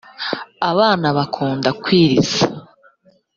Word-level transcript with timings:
abana 0.69 1.07
bakunda 1.17 1.69
kwiriza. 1.83 2.43